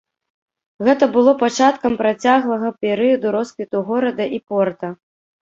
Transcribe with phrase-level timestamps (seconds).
[0.87, 4.93] Гэта было пачаткам працяглага перыяду росквіту горада і порта.